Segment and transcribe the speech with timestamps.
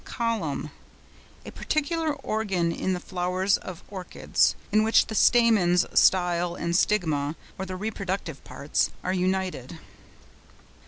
[0.03, 7.35] COLUMN.—A peculiar organ in the flowers of Orchids, in which the stamens, style and stigma
[7.59, 9.77] (or the reproductive parts) are united.